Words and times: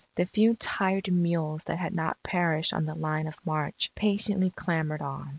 The 0.15 0.25
few 0.25 0.55
tired 0.55 1.13
mules 1.13 1.65
that 1.65 1.77
had 1.77 1.93
not 1.93 2.23
perished 2.23 2.73
on 2.73 2.87
the 2.87 2.95
line 2.95 3.27
of 3.27 3.37
march, 3.45 3.91
patiently 3.93 4.49
clambered 4.49 5.03
on. 5.03 5.29